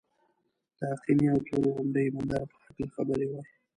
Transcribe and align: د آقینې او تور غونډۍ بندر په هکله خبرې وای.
د 0.77 0.79
آقینې 0.93 1.27
او 1.33 1.39
تور 1.47 1.63
غونډۍ 1.73 2.07
بندر 2.13 2.43
په 2.51 2.55
هکله 2.65 2.87
خبرې 2.95 3.25
وای. 3.27 3.45